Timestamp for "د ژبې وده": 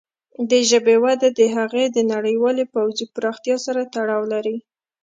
0.49-1.27